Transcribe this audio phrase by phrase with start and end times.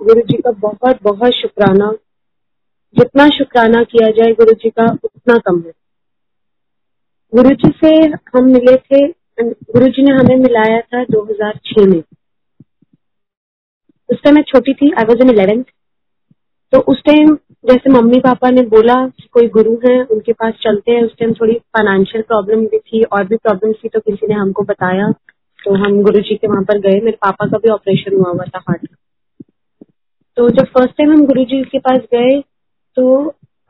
[0.00, 1.90] गुरु जी का बहुत बहुत शुक्राना।
[2.96, 5.72] जितना शुक्राना किया जाए गुरु जी का, उतना कम है।
[7.32, 9.06] गुरु जी से हम मिले थे
[9.42, 12.02] गुरु जी ने हमें मिलाया था 2006 में।
[14.08, 15.64] उस टाइम मैं छोटी थी आई वॉज़ इन इलेवेंथ
[16.72, 17.34] तो उस टाइम
[17.66, 21.32] जैसे मम्मी पापा ने बोला कि कोई गुरु है, उनके पास चलते हैं। उस टाइम
[21.32, 25.10] थोड़ी फाइनेंशियल प्रॉब्लम भी थी, और भी प्रॉब्लम थी तो किसी ने हमको बताया।
[25.64, 28.44] तो हम गुरु जी के वहाँ पर गए। मेरे पापा का भी ऑपरेशन हुआ हुआ
[28.44, 28.87] था हार्ट
[30.38, 32.40] तो जब फ़र्स्ट टाइम हम गुरु जी के पास गए
[32.96, 33.04] तो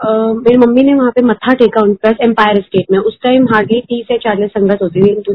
[0.00, 3.46] uh, मेरी मम्मी ने वहाँ पे मत्था टेका उनके पास एम्पायर स्टेट में। उस टाइम
[3.46, 5.34] हार्डली तीस या चालीस संगत होती थी इन टू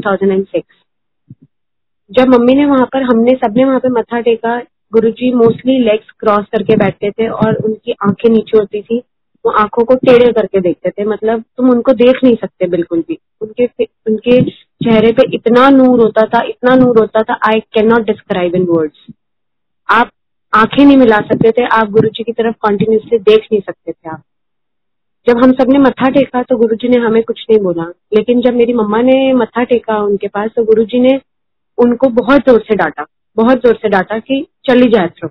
[2.10, 4.58] जब मम्मी ने वहाँ पर हमने सबने वहाँ पे मत्था टेका
[4.92, 9.02] गुरु जी मोस्टली लेग्स क्रॉस करके बैठते थे और उनकी आँखें नीचे होती थी
[9.44, 13.18] वो आँखों को टेढ़े करके देखते थे। मतलब तुम उनको देख नहीं सकते बिल्कुल भी।
[13.40, 18.06] उनके उनके चेहरे पे इतना नूर होता था इतना नूर होता था I can not
[18.06, 19.06] describe in words
[19.88, 20.10] आप
[20.54, 24.10] आँखें नहीं मिला सकते थे, आप गुरु जी की तरफ़ कंटिन्यूसली देख नहीं सकते थे
[24.10, 24.22] आप।
[25.26, 28.54] जब हम सबने मत्था टेका तो गुरु जी ने हमें कुछ नहीं बोला। लेकिन जब
[28.54, 31.20] मेरी मम्मा ने मत्था टेका उनके पास तो गुरु जी ने
[31.78, 33.04] उनको बहुत ज़ोर से डांटा,
[33.36, 35.28] बहुत ज़ोर से डांटा कि चली जाए थ्रो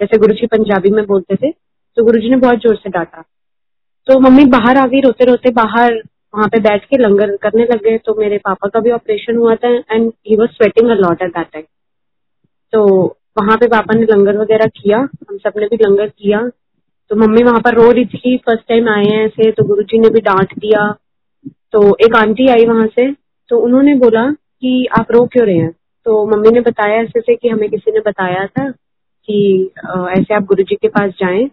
[0.00, 3.24] जैसे गुरु जी पंजाबी में बोलते थे तो गुरु जी ने बहुत ज़ोर से डांटा।
[4.08, 6.02] तो मम्मी बाहर आ गई रोते रोते बाहर
[6.34, 9.54] वहाँ पे बैठ के लंगर करने लग गए। तो मेरे पापा का भी ऑपरेशन हुआ
[9.54, 11.64] था and he was sweating a lot at that time
[12.72, 12.86] तो
[13.36, 16.40] वहाँ पे पापा ने लंगर वगैरह किया, हम सबने भी लंगर किया।
[17.10, 20.08] तो मम्मी वहाँ पर रो रही थी फ़र्स्ट टाइम आए हैं ऐसे तो गुरुजी ने
[20.08, 20.90] भी डांट दिया।
[21.72, 23.10] तो एक आंटी आई वहाँ से
[23.50, 25.70] तो उन्होंने बोला कि आप रो क्यों रहे हैं?
[26.06, 29.70] तो मम्मी ने बताया ऐसे से कि हमें किसी ने बताया था कि
[30.10, 31.48] ऐसे आप गुरुजी के पास जाएँ।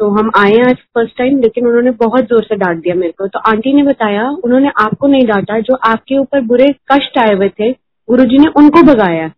[0.00, 3.26] तो हम आए आज फ़र्स्ट टाइम लेकिन उन्होंने बहुत ज़ोर से डांट दिया मेरे को।
[3.26, 7.48] तो आंटी ने बताया, उन्होंने आपको नहीं डांटा, जो आपके ऊपर बुरे कष्ट आए हुए
[7.50, 7.70] थे,
[8.08, 9.30] गुरुजी ने उनको भगाया।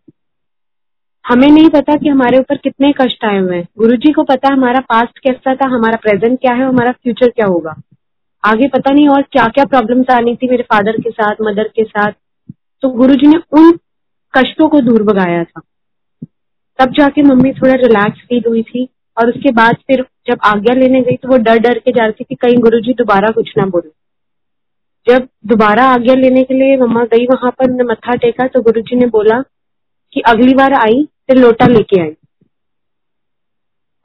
[1.25, 4.47] हमें नहीं पता कि हमारे ऊपर कितने कष्ट आए हुए हैं। गुरु जी को पता
[4.47, 7.75] है हमारा पास्ट कैसा था, हमारा प्रेजेंट क्या है, हमारा फ्यूचर क्या होगा।
[8.43, 11.83] आगे पता नहीं और क्या क्या प्रॉब्लम्स आनी थी मेरे फादर के साथ मदर के
[11.83, 12.11] साथ।
[12.83, 13.71] तो गुरु जी ने उन
[14.33, 15.61] कष्टों को दूर भगाया था।
[16.79, 18.87] तब जाके मम्मी थोड़ा रिलैक्स फील हुई थी
[19.17, 22.23] और उसके बाद फिर जब आज्ञा लेने गई तो वो डर डर के जा रही
[22.23, 23.89] थी, कहीं गुरु जी दोबारा कुछ ना बोले।
[25.07, 28.95] जब दोबारा आज्ञा लेने के लिए मम्मा गई वहाँ पर मत्था टेका तो गुरु जी
[28.95, 29.39] ने बोला
[30.13, 32.13] कि अगली बार आई फिर लोटा लेके आई।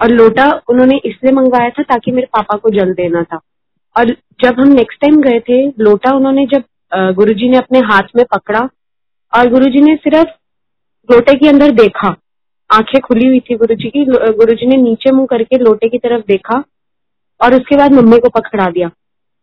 [0.01, 3.41] और लोटा उन्होंने इसलिए मंगवाया था ताकि मेरे पापा को जल देना था।
[3.97, 4.11] और
[4.43, 6.65] जब हम नेक्स्ट टाइम गए थे, लोटा उन्होंने जब
[7.15, 8.61] गुरुजी ने अपने हाथ में पकड़ा
[9.33, 10.29] और गुरुजी ने सिर्फ़
[11.09, 12.15] लोटे के अंदर देखा।
[12.71, 16.63] आँखें खुली हुई थी गुरुजी की गुरुजी ने नीचे मुँह करके लोटे की तरफ़ देखा
[17.41, 18.91] और उसके बाद मम्मी को पकड़ा दिया।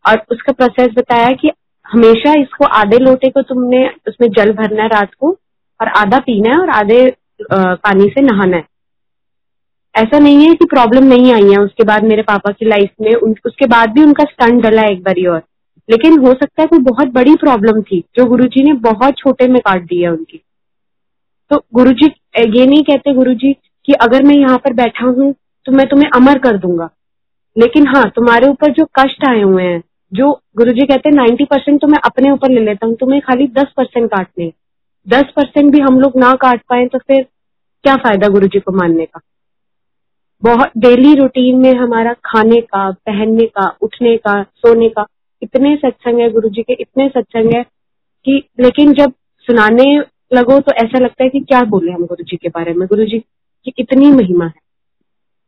[0.04, 1.50] और उसका प्रोसेस बताया कि
[1.86, 5.36] हमेशा इसको आधे लोटे को तुमने उसमें जल भरना है रात को
[5.82, 7.00] और आधा पीना है और आधे
[7.42, 8.64] पानी से नहाना है।
[9.94, 13.14] ऐसा नहीं है कि प्रॉब्लम नहीं आई है। उसके बाद मेरे पापा की लाइफ में
[13.14, 15.42] उन, उसके बाद भी उनका स्टंट डला एक बारी और।
[15.88, 19.60] लेकिन हो सकता है कोई बहुत बड़ी प्रॉब्लम थी जो गुरुजी ने बहुत छोटे में
[19.60, 20.42] काट दी है उनकी।
[21.50, 22.06] तो गुरुजी
[22.36, 23.52] ये नहीं कहते गुरुजी
[23.88, 25.32] कि अगर मैं यहाँ पर बैठा हूँ
[25.66, 26.88] तो मैं तुम्हें अमर कर दूँगा।
[27.56, 29.82] लेकिन हाँ तुम्हारे ऊपर जो कष्ट आए हुए हैं
[30.12, 33.46] जो गुरुजी कहते हैं नाइन्टी परसेंट तो मैं अपने ऊपर ले लेता हूँ तुम्हें खाली
[33.52, 34.52] दस परसेंट काटने
[35.06, 37.22] दस परसेंट भी हम लोग ना काट पाए तो फिर
[37.84, 39.20] क्या फ़ायदा गुरु जी को मानने का?
[40.42, 45.06] बहुत डेली रूटीन में हमारा खाने का, पहनने का, उठने का, सोने का
[45.42, 47.62] इतने सत्संग है गुरु जी के, इतने सत्संग है
[48.26, 49.12] कि लेकिन जब
[49.46, 49.84] सुनाने
[50.34, 52.86] लगो तो ऐसा लगता है कि क्या बोले हम गुरु जी के बारे में?
[52.88, 54.60] गुरु जी की इतनी महिमा है।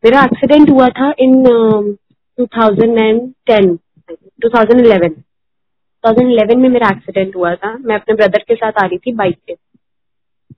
[0.04, 1.42] मेरा एक्सीडेंट हुआ था in
[2.38, 3.76] two thousand and ten
[4.42, 5.14] two thousand eleven
[6.04, 8.98] two thousand eleven में मेरा एक्सीडेंट हुआ था। मैं अपने ब्रदर के साथ आ रही
[8.98, 9.54] थी बाइक पे।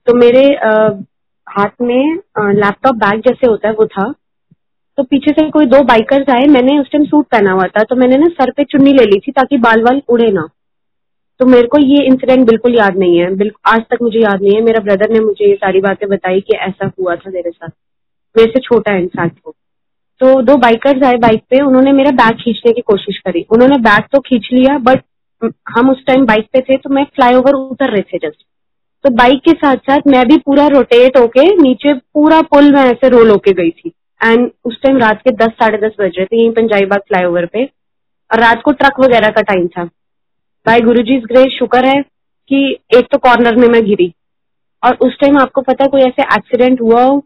[0.07, 1.03] तो मेरे uh,
[1.47, 4.13] हाथ में लैपटॉप बैग जैसे होता है वो था।
[4.97, 7.95] तो पीछे से कोई दो बाइकर्स आए। मैंने उस टाइम सूट पहना हुआ था। तो
[7.95, 10.47] मैंने ना सर पे चुन्नी ले ली थी ताकि बाल वाल उड़े ना।
[11.39, 14.55] तो मेरे को ये इंसिडेंट बिल्कुल याद नहीं है। बिल्कुल आज तक मुझे याद नहीं
[14.55, 17.69] है। मेरा ब्रदर ने मुझे ये सारी बातें बताई कि ऐसा हुआ था मेरे साथ।
[18.35, 19.55] मेरे से छोटा है इनफैक्ट वो।
[20.21, 24.03] तो दो बाइकर्स आए बाइक पे। उन्होंने मेरा बैग खींचने की कोशिश करी। उन्होंने बैग
[24.11, 25.03] तो खींच लिया बट
[25.69, 28.43] हम उस टाइम बाइक पे थे तो मैं फ्लाईओवर उतर रहे थे जस्ट
[29.03, 33.09] तो बाइक के साथ साथ मैं भी पूरा रोटेट होके नीचे पूरा पुल में ऐसे
[33.09, 33.91] रोल होके गई थी.
[34.21, 37.45] एंड उस टाइम रात के दस, साढ़े दस बज रहे थे यहीं पंजाबी बाग फ्लाईओवर
[37.45, 37.63] पे.
[37.63, 39.83] और रात को ट्रक वगैरह का टाइम था.
[40.65, 42.59] भाई गुरु जी ग्रेस शुक्र है कि
[42.97, 44.11] एक तो कॉर्नर में मैं गिरी.
[44.83, 47.23] और उस टाइम आपको पता कोई ऐसे एक्सीडेंट हुआ हो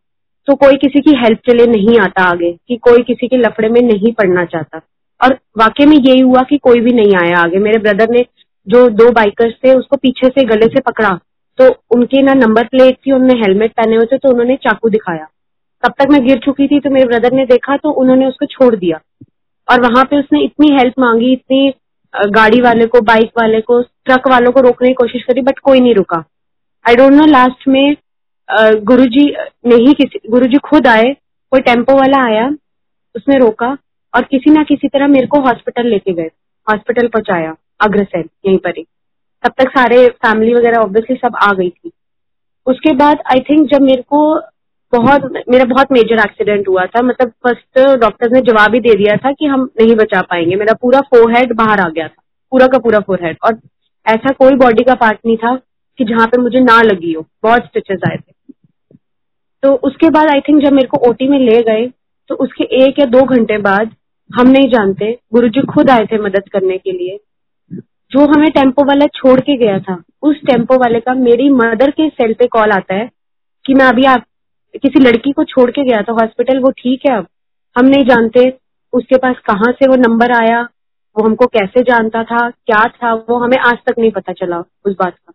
[0.48, 3.70] तो कोई किसी की हेल्प के लिए नहीं आता आगे, कि कोई किसी के लफड़े
[3.70, 4.82] में नहीं पड़ना चाहता.
[5.22, 8.26] और वाकई में यही हुआ कि कोई भी नहीं आया आगे। मेरे ब्रदर ने
[8.68, 11.20] जो दो बाइकर्स थे, उसको पीछे से गले से पकड़ा।
[11.60, 15.28] तो उनके ना नंबर प्लेट थी उन्होंने हेलमेट पहने हुए थे तो उन्होंने चाकू दिखाया।
[15.84, 18.76] तब तक मैं गिर चुकी थी तो मेरे ब्रदर ने देखा तो उन्होंने उसको छोड़
[18.76, 19.00] दिया।
[19.68, 21.74] और वहाँ पे उसने इतनी हेल्प मांगी, इतनी
[22.14, 25.80] गाड़ी वाले को बाइक वाले को ट्रक वालों को रोकने की कोशिश करी बट कोई
[25.80, 26.24] नहीं रुका।
[26.86, 27.96] आई डोंट नो लास्ट में
[28.84, 29.26] गुरुजी
[29.66, 31.14] ने ही किसी, गुरुजी खुद आए,
[31.52, 32.48] कोई टेंपो वाला आया,
[33.16, 33.78] उसने रोका।
[34.14, 36.30] और किसी ना किसी तरह मेरे को हॉस्पिटल लेके गए।
[36.68, 38.86] हॉस्पिटल पहुँचाया, अग्रसेन, यहीं पर ही।
[39.44, 41.92] तब तक सारे फैमिली वगैरह ऑब्वियसली सब आ गई थी।
[42.68, 44.40] उसके बाद आई थिंक जब मेरे को
[44.94, 49.16] बहुत, मेरा बहुत मेजर एक्सीडेंट हुआ था मतलब फ़र्स्ट डॉक्टर ने जवाब ही दे दिया
[49.18, 52.22] था कि हम नहीं बचा पाएँगे। मेरा पूरा फोरहेड बाहर आ गया था,
[52.52, 53.60] पूरा का पूरा फोरहेड और
[54.06, 55.56] ऐसा कोई बॉडी का पार्ट नहीं था
[56.00, 58.34] कि जहाँ पे मुझे ना लगी हो, बहुत स्टिचेस आए थे।
[59.64, 61.90] तो उसके बाद आई थिंक जब मेरे को ओटी में ले गए
[62.30, 63.96] तो उसके एक या दो घंटे बाद
[64.36, 67.20] हम नहीं जानते। गुरु जी खुद आए थे मदद करने के लिए।
[68.12, 72.10] जो हमें टेंपो वाला छोड़ के गया था, उस टेंपो वाले का मेरी मदर के
[72.10, 73.10] सेल पे कॉल आता है
[73.66, 74.24] कि मैं अभी आप,
[74.82, 77.28] किसी लड़की को छोड़ के गया था, हॉस्पिटल, वो ठीक है अब।
[77.78, 78.58] हम नहीं जानते
[78.94, 80.62] उसके पास कहाँ से वो नंबर आया,
[81.18, 84.96] वो हमको कैसे जानता था, क्या था, वो हमें आज तक नहीं पता चला उस
[85.00, 85.34] बात का।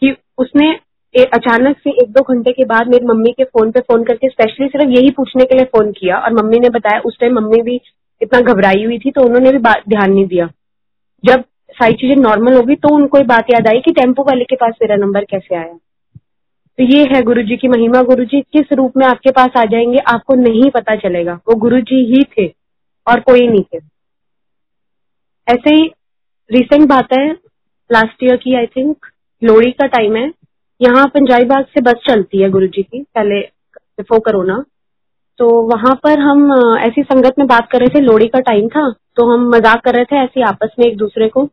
[0.00, 0.80] कि उसने
[1.22, 4.66] अचानक से एक दो घंटे के बाद मेरी मम्मी के फ़ोन पे फ़ोन करके स्पेशली
[4.68, 7.80] सिर्फ़ यही पूछने के लिए फ़ोन किया और मम्मी ने बताया, उस टाइम मम्मी भी
[8.20, 10.48] इतना घबराई हुई थी तो उन्होंने भी ध्यान नहीं दिया।
[11.24, 11.44] जब
[11.76, 14.96] सारी चीज़ें नॉर्मल होगी तो उनको बात याद आई कि टेंपो वाले के पास मेरा
[14.96, 15.72] नंबर कैसे आया।
[16.78, 19.64] तो ये है गुरु जी की महिमा। गुरु जी किस रूप में आपके पास आ
[19.64, 22.46] जाएँगे, आपको नहीं पता चलेगा। वो गुरु जी ही थे
[23.06, 23.78] और कोई नहीं थे।
[25.48, 25.90] ऐसे ही
[26.50, 27.30] रिसेंट बात है
[27.90, 29.06] लास्ट ईयर की आई थिंक
[29.42, 30.32] लोहड़ी का टाइम है।
[30.84, 33.40] यहाँ पंजाबी बाग से बस चलती है गुरु जी की, पहले
[33.98, 34.64] बिफोर कोरोना
[35.40, 38.90] तो वहाँ पर हम ऐसी संगत में बात कर रहे थे, लोहड़ी का टाइम था
[39.16, 41.44] तो हम मज़ाक कर रहे थे ऐसे आपस में एक दूसरे को,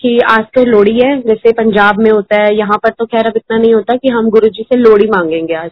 [0.00, 3.36] कि आज तो लोहड़ी है, जैसे पंजाब में होता है, यहाँ पर तो खैर अब
[3.36, 5.70] इतना नहीं होता कि हम गुरु जी से लोहड़ी मांगेंगे आज.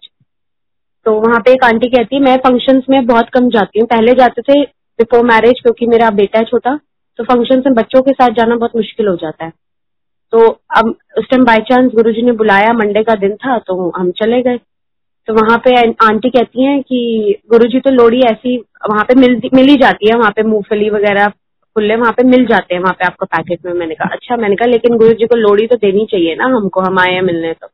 [1.06, 4.12] तो वहाँ पे एक आंटी कहती है मैं फ़ंक्शंस में बहुत कम जाती हूँ, पहले
[4.14, 4.62] जाते थे
[4.98, 6.78] बिफोर मैरिज क्योंकि मेरा बेटा है छोटा
[7.18, 9.52] तो फ़ंक्शन में बच्चों के साथ जाना बहुत मुश्किल हो जाता है.
[10.32, 13.90] तो अब उस टाइम बाई चांस गुरु जी ने बुलाया मंडे का दिन था तो
[13.98, 14.58] हम चले गए।
[15.28, 15.74] तो वहाँ पे
[16.04, 18.56] आंटी कहती हैं कि गुरु जी तो लोहड़ी ऐसी
[18.90, 21.28] वहाँ पे मिल मिल ही जाती है, वहाँ पे मूंगफली वगैरह
[21.76, 24.56] खुले वहाँ पे मिल जाते हैं, वहाँ पे आपको पैकेट में। मैंने कहा अच्छा मैंने
[24.56, 27.52] कहा, लेकिन गुरु जी को लोड़ी तो देनी चाहिए ना हमको, हम आए हैं मिलने
[27.52, 27.68] तो।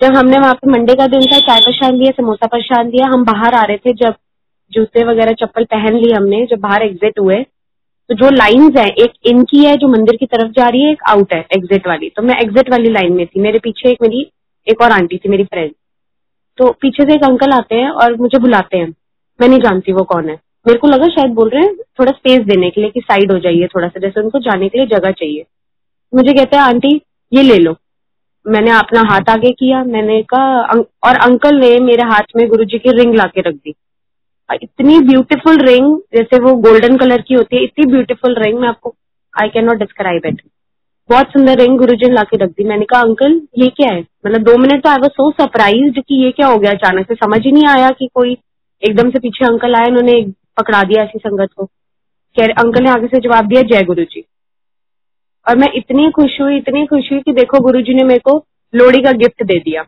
[0.00, 3.24] जब हमने वहाँ पे मंडे का दिन था, चाय प्रसाद दिया समोसा प्रसाद दिया हम
[3.24, 4.14] बाहर आ रहे थे जब
[4.72, 7.44] जूते वगैरह, चप्पल पहन ली हमने, जब बाहर एग्जिट हुए
[8.10, 10.92] तो जो लाइंस है, एक इन की है जो मंदिर की तरफ़ जा रही है,
[10.92, 13.98] एक आउट है एग्जिट वाली। तो मैं एग्जिट वाली लाइन में थी। मेरे पीछे एक
[14.02, 14.20] मेरी,
[14.66, 15.72] एक और आंटी थी, मेरी फ्रेंड
[16.58, 18.88] तो पीछे से एक अंकल आते हैं और मुझे बुलाते हैं।
[19.40, 20.34] मैं नहीं जानती वो कौन है।
[20.66, 23.38] मेरे को लगा शायद बोल रहे हैं, थोड़ा स्पेस देने के लिए कि साइड हो
[23.38, 25.44] जाइए थोड़ा सा, जैसे उनको जाने के लिए जगह चाहिए।
[26.12, 26.94] मुझे कहते हैं, आंटी,
[27.32, 27.74] ये ले लो।
[28.46, 30.60] मैंने अपना हाथ आगे किया, मैंने कहा
[31.04, 33.74] और अंकल ने मेरे हाथ में गुरु जी की रिंग ला के रख दी।
[34.54, 38.94] इतनी ब्यूटीफुल रिंग जैसे वो गोल्डन कलर की होती है, इतनी ब्यूटीफुल रिंग मैं आपको
[39.34, 40.42] I can not describe it
[41.10, 44.00] बहुत सुंदर रिंग गुरु जी ला के रख दी। मैंने कहा, अंकल, ये क्या है?
[44.26, 47.14] मतलब दो मिनट तो आई वॉज़ सो सरप्राइज़ कि ये क्या हो गया अचानक से।
[47.14, 48.36] समझ ही नहीं आया कि कोई
[48.82, 50.20] एकदम से पीछे अंकल आए उन्होंने
[50.58, 54.04] पकड़ा दिया ऐसी संगत को। कह रहे, अंकल ने आगे से जवाब दिया, जय गुरु
[54.04, 54.24] जी
[55.46, 58.44] और मैं इतनी खुश हुई, इतनी खुश हुई कि देखो गुरु जी ने मेरे को
[58.74, 59.84] लोहड़ी का गिफ्ट दे दिया।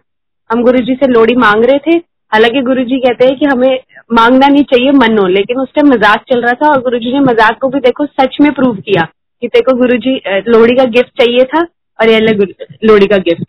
[0.51, 1.99] हम गुरु जी से लोहड़ी मांग रहे थे
[2.33, 3.81] हालाँकि गुरु जी कहते हैं कि हमें
[4.13, 7.21] मांगना नहीं चाहिए मनो, लेकिन उस टाइम मज़ाक चल रहा था और गुरु जी ने
[7.23, 9.07] मज़ाक को भी देखो सच में प्रूव किया
[9.43, 10.15] कि देखो गुरु जी
[10.49, 11.61] लोहड़ी का गिफ्ट चाहिए था
[11.99, 13.45] और ये लोहड़ी का गिफ्ट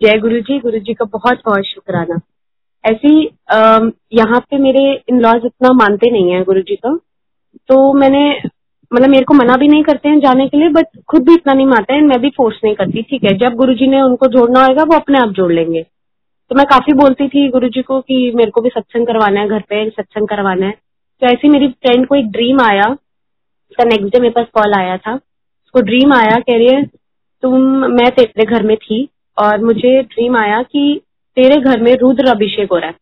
[0.00, 2.20] जय गुरु जी गुरु जी का बहुत बहुत शुक्राना।
[2.84, 3.22] ऐसे ही
[4.12, 6.94] यहाँ पे मेरे इन लॉज इतना मानते नहीं है गुरु जी का
[7.68, 8.22] तो मैंने
[8.90, 11.52] मतलब मेरे को मना भी नहीं करते हैं जाने के लिए बट खुद भी इतना
[11.52, 13.32] नहीं मानते हैं, मैं भी फोर्स नहीं करती, ठीक है?
[13.38, 15.84] जब गुरु जी ने उनको जोड़ना होगा वो अपने आप जोड़ लेंगे।
[16.50, 19.48] तो मैं काफ़ी बोलती थी गुरु जी को कि मेरे को भी सत्संग करवाना है,
[19.48, 20.72] घर पे सत्संग करवाना है।
[21.20, 22.84] तो ऐसे मेरी फ्रेंड को एक ड्रीम आया,
[23.70, 26.84] उसका नेक्स्ट डे मेरे पास कॉल आया था। उसको ड्रीम आया, कह रही है,
[27.42, 29.08] तुम, मैं तेरे घर में थी
[29.38, 31.00] और मुझे ड्रीम आया कि
[31.36, 32.94] तेरे घर में रुद्र अभिषेक हो रहा है।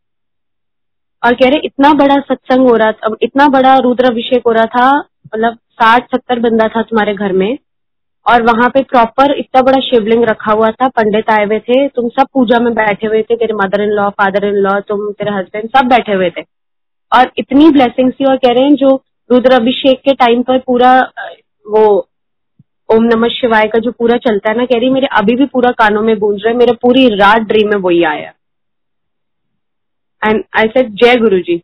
[1.25, 4.67] और कह रहे, इतना बड़ा सत्संग हो रहा था, इतना बड़ा रुद्र अभिषेक हो रहा
[4.67, 4.99] था
[5.35, 7.59] मतलब साठ सत्तर बंदा था तुम्हारे घर में
[8.27, 12.09] और वहाँ पे प्रॉपर इतना बड़ा शिवलिंग रखा हुआ था, पंडित आए हुए थे, तुम
[12.09, 15.31] सब पूजा में बैठे हुए थे, तेरे mother in law father in law तुम, तेरे
[15.31, 16.43] हस्बैंड सब बैठे हुए थे।
[17.13, 18.95] और इतनी ब्लेसिंग थी और कह रहे हैं जो
[19.31, 20.93] रुद्र अभिषेक के टाइम पर पूरा,
[21.67, 21.85] वो
[22.89, 25.71] ओम नमः शिवाय का जो पूरा चलता है ना, कह रही मेरे अभी भी पूरा
[25.79, 28.33] कानों में गूंज रहा है, मेरे पूरी रात ड्रीम में वही आया
[30.23, 31.61] एंड आई सेड जय गुरु जी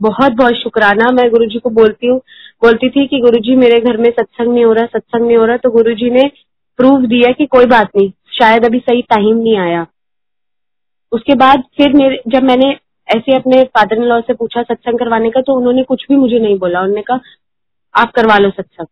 [0.00, 2.20] बहुत बहुत शुक्राना, मैं गुरु जी को बोलती हूँ
[2.62, 5.44] बोलती थी कि गुरु जी मेरे घर में सत्संग नहीं हो रहा, सत्संग नहीं हो
[5.44, 6.30] रहा तो गुरु जी ने
[6.78, 9.86] प्रूफ दिया कि कोई बात नहीं, शायद अभी सही टाइम नहीं आया।
[11.12, 12.70] उसके बाद फिर मेरे, जब मैंने
[13.08, 16.38] ऐसे अपने फादर इन लॉ से पूछा सत्संग करवाने का तो उन्होंने कुछ भी मुझे
[16.38, 17.20] नहीं बोला। उन्होंने कहा,
[17.94, 18.86] आप करवा लो सत्संग।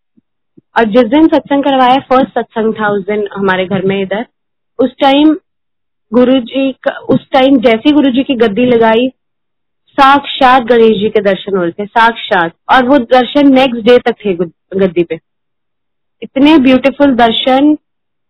[0.79, 4.27] और जिस दिन सत्संग करवाया फ़र्स्ट सत्संग था उस दिन हमारे घर में इधर।
[4.79, 5.33] उस टाइम
[6.13, 9.09] गुरु जी का, उस टाइम जैसी गुरु जी की गद्दी लगाई
[10.01, 14.15] साक्षात गणेश जी के दर्शन हो रहे थे, साक्षात। और वो दर्शन नेक्स्ट डे तक
[14.25, 15.19] थे गद्दी पे।
[16.23, 17.77] इतने ब्यूटीफुल दर्शन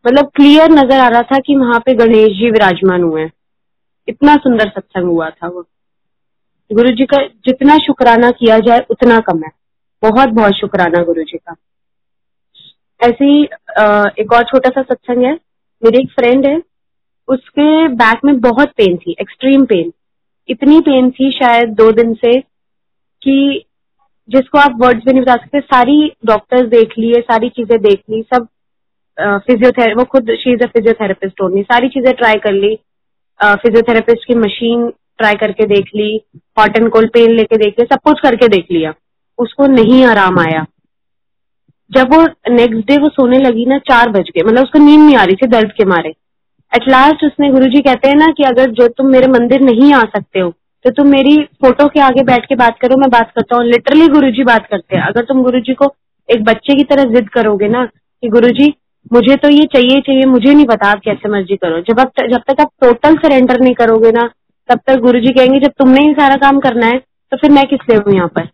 [0.05, 3.33] मतलब क्लियर नज़र आ रहा था कि वहाँ पे गणेश जी विराजमान हुए हैं।
[4.09, 5.65] इतना सुंदर सत्संग हुआ था वो।
[6.71, 9.51] गुरु जी का जितना शुक्राना किया जाए, उतना कम है।
[10.03, 11.55] बहुत बहुत शुक्राना गुरु जी का।
[13.01, 13.43] ऐसे ही
[14.23, 15.33] एक और छोटा सा सत्संग है।
[15.83, 16.57] मेरी एक फ्रेंड है,
[17.29, 19.91] उसके बैक में बहुत पेन थी एक्सट्रीम पेन
[20.51, 22.39] इतनी पेन थी शायद दो दिन से
[23.23, 23.65] कि
[24.29, 28.23] जिसको आप वर्ड्स में नहीं बता सकते, सारी डॉक्टर्स देख लिए, सारी चीज़ें देख ली,
[28.35, 28.47] सब
[29.19, 32.75] फिजियोथेरेपी वो खुद शी इज़ अ फिजियोथेरेपिस्ट होनी सारी चीज़ें ट्राई कर ली
[33.41, 34.89] फिजियोथेरापिस्ट की मशीन
[35.19, 36.09] ट्राई करके देख ली
[36.59, 38.93] हॉट एंड कोल्ड पेन लेके देख लिया, सब कुछ करके देख लिया,
[39.39, 40.65] उसको नहीं आराम आया।
[41.91, 45.17] जब वो नेक्स्ट डे वो सोने लगी ना, चार बज के मतलब उसको नींद नहीं
[45.17, 46.15] आ रही थी, दर्द के मारे।
[46.73, 49.93] एट लास्ट उसने गुरु जी कहते हैं ना कि अगर जो तुम मेरे मंदिर नहीं
[49.95, 50.51] आ सकते हो
[50.85, 54.07] तो तुम मेरी फ़ोटो के आगे बैठ के बात करो, मैं बात करता हूँ। लिटरली
[54.09, 55.93] गुरु जी बात करते हैं। अगर तुम गुरु जी को
[56.29, 58.73] एक बच्चे की तरह जिद करोगे ना कि गुरु जी
[59.13, 62.43] मुझे तो ये चाहिए चाहिए, मुझे नहीं पता आप कैसे मर्ज़ी करो। जब आप जब
[62.49, 64.27] तक आप टोटल सरेंडर नहीं करोगे ना,
[64.69, 67.67] तब तक गुरु जी कहेंगे, जब तुमने ही सारा काम करना है तो फिर मैं
[67.67, 68.49] किस हूँ यहाँ पर?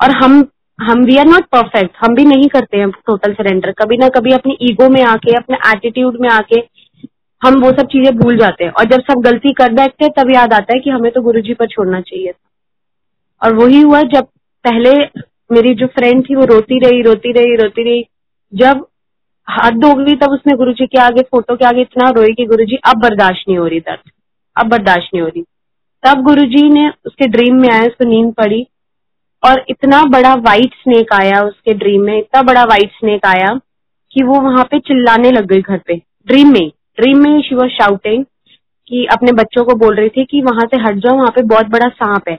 [0.00, 0.44] और हम
[0.78, 4.32] हम वी आर नॉट परफेक्ट हम भी नहीं करते हैं टोटल सरेंडर कभी ना कभी
[4.32, 6.60] अपनी ईगो में आके, अपने एटीट्यूड में आके
[7.44, 10.30] हम वो सब चीज़ें भूल जाते हैं। और जब सब गलती कर बैठते हैं, तब
[10.30, 12.50] याद आता है कि हमें तो गुरु जी पर छोड़ना चाहिए था।
[13.42, 14.24] और वही हुआ जब
[14.64, 15.04] पहले
[15.52, 18.06] मेरी जो फ्रेंड थी, वो रोती रही रोती रही रोती रही।
[18.54, 18.86] जब
[19.50, 22.46] हद हो गई, तब उसने गुरु जी के आगे, फ़ोटो के आगे इतना रोई कि
[22.46, 24.10] गुरु जी अब बर्दाश्त नहीं हो रही दर्द।
[24.56, 25.44] अब बर्दाश्त नहीं हो रही।
[26.02, 28.66] तब गुरु जी ने उसके ड्रीम में आया, उसको नींद पड़ी।
[29.44, 33.60] और इतना बड़ा व्हाइट स्नेक आया उसके ड्रीम में, इतना बड़ा व्हाइट स्नेक आया
[34.12, 37.70] कि वो वहाँ पे चिल्लाने लग गई घर पे। ड्रीम में ड्रीम में शी वॉज़
[37.72, 38.24] शाउटिंग
[38.90, 41.66] कि अपने बच्चों को बोल रही थी कि वहाँ से हट जाओ, वहाँ पे बहुत
[41.66, 42.38] बड़ा सांप है।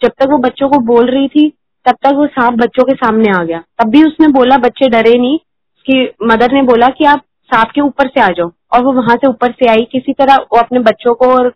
[0.00, 1.48] जब तक वो बच्चों को बोल रही थी,
[1.86, 5.16] तब तक वो सांप बच्चों के सामने आ गया। तब भी उसने बोला, बच्चे डरे
[5.18, 5.38] नहीं,
[5.86, 9.16] कि मदर ने बोला कि आप सांप के ऊपर से आ जाओ। और वो वहाँ
[9.16, 11.50] से ऊपर से आई, किसी तरह वो अपने बच्चों को और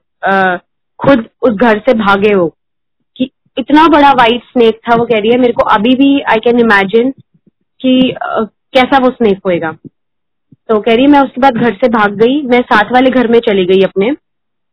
[1.01, 2.47] खुद उस घर से भागे हो
[3.17, 6.41] कि इतना बड़ा व्हाइट स्नेक था, वो कह रही है, मेरे को अभी भी आई
[6.45, 7.11] कैन इमेजिन
[7.81, 9.77] कि कैसा वो स्नेक होएगा।
[10.69, 13.39] तो कह रही मैं उसके बाद घर से भाग गई। मैं साथ वाले घर में
[13.41, 14.11] चली गई अपने।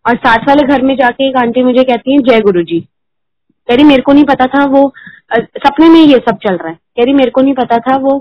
[0.05, 3.75] और साथ वाले घर में जाके एक आंटी मुझे कहती है, जय गुरु जी कह
[3.75, 4.91] रही, मेरे को नहीं पता था वो
[5.33, 8.17] सपने में ये सब चल रहा है। कह रही, मेरे को नहीं पता था वो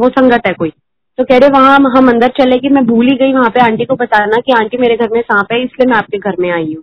[0.00, 0.70] वो संगत है कोई।
[1.18, 3.84] तो कह रहे, वहाँ हम अंदर चले कि मैं भूल ही गई वहाँ पे आंटी
[3.84, 6.72] को बताना कि आंटी मेरे घर में सांप है, इसलिए मैं आपके घर में आई
[6.74, 6.82] हूँ।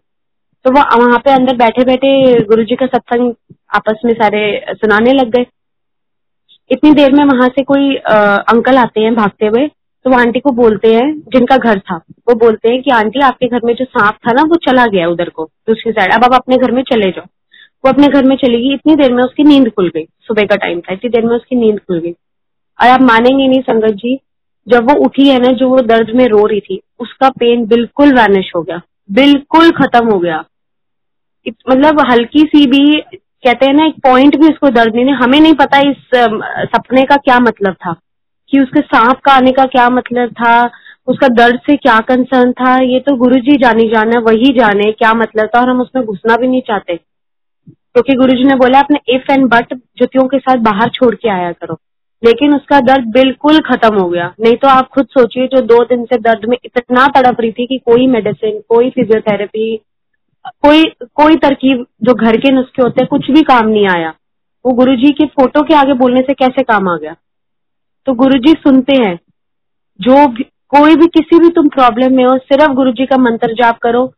[0.66, 3.34] तो वो वहाँ पे अंदर बैठे बैठे गुरु जी का सत्संग
[3.76, 5.46] आपस में सारे सुनाने लग गए।
[6.70, 9.68] इतनी देर में वहाँ से कोई आ, अंकल आते हैं भागते हुए
[10.06, 11.96] तो वो आंटी को बोलते हैं जिनका घर था
[12.30, 15.08] वो बोलते हैं कि आंटी आपके घर में जो सांप था ना वो चला गया
[15.10, 17.26] उधर को दूसरी साइड अब आप अपने घर में चले जाओ।
[17.84, 20.56] वो अपने घर में चली गई इतनी देर में उसकी नींद खुल गई सुबह का
[20.56, 24.18] टाइम था इतनी देर में उसकी नींद खुल गई। और आप मानेंगे नहीं संगत जी
[24.68, 28.14] जब वो उठी है ना जो वो दर्द में रो रही थी उसका पेन बिल्कुल
[28.14, 30.44] वैनिश हो गया बिल्कुल खत्म हो गया।
[31.70, 33.02] मतलब हल्की सी भी
[33.44, 35.98] कहते हैं ना, एक पॉइंट भी उसको दर्द नहीं हमें नहीं पता इस
[36.70, 37.94] सपने का क्या मतलब था,
[38.52, 40.70] कि उसके सांप का आने का क्या मतलब था,
[41.08, 45.14] उसका दर्द से क्या कंसर्न था, ये तो गुरु जी जानी जाना, वही जाने क्या
[45.14, 49.00] मतलब था, और हम उसमें घुसना भी नहीं चाहते। क्योंकि गुरु जी ने बोला, अपने
[49.10, 51.78] इफ़ एंड बट जुतियों के साथ बाहर छोड़ के आया करो।
[52.24, 56.04] लेकिन उसका दर्द बिल्कुल खत्म हो गया। नहीं तो आप खुद सोचिए, जो दो दिन
[56.06, 59.76] से दर्द में इतना तड़प रही थी कि कोई मेडिसिन कोई फिजियोथेरेपी
[60.50, 60.84] कोई
[61.16, 64.14] कोई तरकीब जो घर के नुस्खे होते हैं, कुछ भी काम नहीं आया।
[64.66, 67.16] वो गुरुजी के फ़ोटो के आगे बोलने से कैसे काम आ गया?
[68.06, 69.20] तो गुरुजी सुनते हैं।
[70.02, 73.78] जो भी, कोई भी किसी भी तुम प्रॉब्लम में हो, सिर्फ़ गुरुजी का मंत्र जाप
[73.78, 74.14] करो।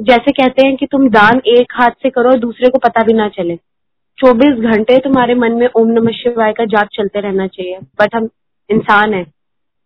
[0.00, 3.28] जैसे कहते हैं कि तुम दान एक हाथ से करो, दूसरे को पता भी ना
[3.28, 3.56] चले।
[4.18, 8.28] चौबीस घंटे तुम्हारे मन में ओम नमः शिवाय का जाप चलते रहना चाहिए। बट हम
[8.70, 9.22] इंसान है।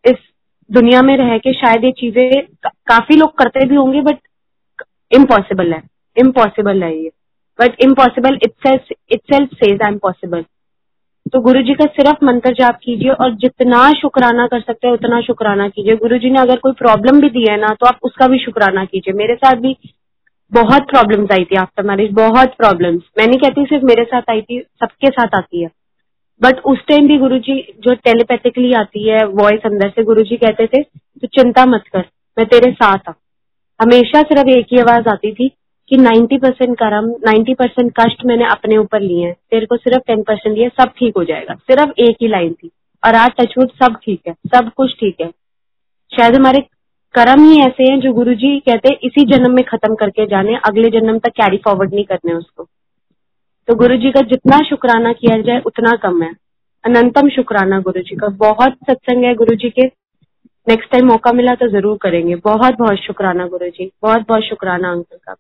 [0.05, 0.17] इस
[0.73, 4.19] दुनिया में रह के शायद ये चीज़ें काफ़ी लोग करते भी होंगे, बट
[5.13, 5.83] इम्पॉसिबल है.
[6.17, 7.11] इम्पॉसिबल है ये.
[7.59, 8.39] But impossible
[9.25, 10.43] itself says I
[11.27, 15.21] तो गुरु जी का सिर्फ़ मंत्र जाप कीजिए और जितना शुक्राना कर सकते हैं, उतना
[15.21, 15.97] शुक्राना कीजिए.
[15.97, 18.85] गुरु जी ने अगर कोई प्रॉब्लम भी दी है ना तो आप उसका भी शुक्राना
[18.85, 19.15] कीजिए.
[19.15, 19.77] मेरे साथ भी
[20.53, 24.43] बहुत प्रॉब्लम्स आई थी आफ्टर मैरिज बहुत प्रॉब्लम्स मैं नहीं कहती सिर्फ़ मेरे साथ आई
[24.43, 25.71] थी, सबके साथ आती है.
[26.41, 30.37] बट उस टाइम भी गुरु जी जो टेलीपैथिकली आती है वॉइस अंदर से गुरु जी
[30.37, 32.05] कहते थे तो चिंता मत कर,
[32.37, 33.13] मैं तेरे साथ आ
[33.81, 35.49] हमेशा सिर्फ़ एक ही आवाज़ आती थी
[35.89, 40.13] कि 90 परसेंट कर्म 90 परसेंट कष्ट मैंने अपने ऊपर लिए हैं। तेरे को सिर्फ़
[40.13, 42.71] 10 परसेंट लिए सब ठीक हो जाएगा। सिर्फ़ एक ही लाइन थी।
[43.07, 45.31] और आज टचवुड सब ठीक है, सब कुछ ठीक है।
[46.17, 46.61] शायद हमारे
[47.15, 50.57] कर्म ही ऐसे हैं जो गुरु जी कहते हैं, इसी जन्म में खत्म करके जाने,
[50.57, 52.65] अगले जन्म तक कैरी फॉरवर्ड नहीं करने उसको।
[53.69, 56.33] तो गुरु जी का जितना शुक्राना किया जाए, उतना कम है।
[56.85, 60.06] अनंतम शुक्राना गुरु जी का। बहुत सत्संग है गुरु जी के।
[60.67, 64.91] नेक्स्ट टाइम मौका मिला तो ज़रूर करेंगे। बहुत बहुत शुक्राना गुरु जी बहुत बहुत शुक्राना
[64.93, 65.33] अंकल का